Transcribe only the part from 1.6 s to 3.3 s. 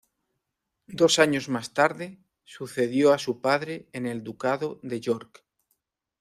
tarde, sucedió a